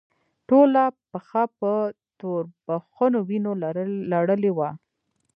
ټوله 0.47 0.83
پښه 1.11 1.43
په 1.59 1.71
توربخونو 2.19 3.17
وينو 3.29 3.51
لړلې 4.13 4.51
وه. 4.57 4.69